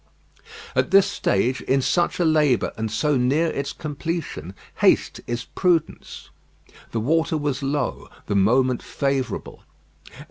[0.75, 6.31] At this stage, in such a labour and so near its completion, haste is prudence.
[6.89, 9.63] The water was low; the moment favourable.